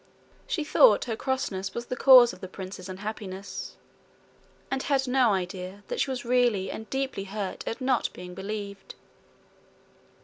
[0.47, 3.75] She thought her crossness was the cause of the princess's unhappiness,
[4.71, 8.95] and had no idea that she was really and deeply hurt at not being believed.